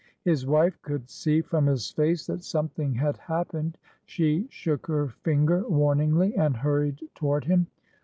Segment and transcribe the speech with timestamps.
[0.23, 3.77] His wife could see from his face that something had happened.
[4.03, 7.67] She shook her finger warningly and hurried toward him.